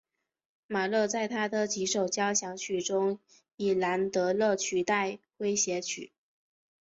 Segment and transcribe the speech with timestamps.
[0.65, 3.19] 马勒在他的几首交响曲中
[3.55, 6.11] 以兰德勒取代诙谐曲。